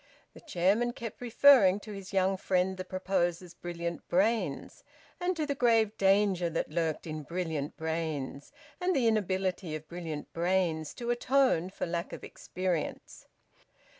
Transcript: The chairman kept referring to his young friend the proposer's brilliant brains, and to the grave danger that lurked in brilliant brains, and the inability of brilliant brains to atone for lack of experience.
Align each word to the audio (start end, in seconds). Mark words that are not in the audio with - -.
The 0.33 0.39
chairman 0.41 0.93
kept 0.93 1.21
referring 1.21 1.79
to 1.81 1.91
his 1.91 2.11
young 2.11 2.35
friend 2.35 2.75
the 2.75 2.83
proposer's 2.83 3.53
brilliant 3.53 4.07
brains, 4.09 4.83
and 5.19 5.37
to 5.37 5.45
the 5.45 5.53
grave 5.53 5.95
danger 5.95 6.49
that 6.49 6.71
lurked 6.71 7.05
in 7.05 7.21
brilliant 7.21 7.77
brains, 7.77 8.51
and 8.79 8.95
the 8.95 9.05
inability 9.07 9.75
of 9.75 9.87
brilliant 9.87 10.33
brains 10.33 10.95
to 10.95 11.11
atone 11.11 11.69
for 11.69 11.85
lack 11.85 12.13
of 12.13 12.23
experience. 12.23 13.27